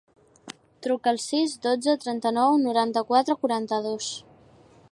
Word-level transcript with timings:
Truca 0.85 1.11
al 1.15 1.19
sis, 1.25 1.53
dotze, 1.67 1.95
trenta-nou, 2.05 2.57
noranta-quatre, 2.63 3.39
quaranta-dos. 3.43 4.09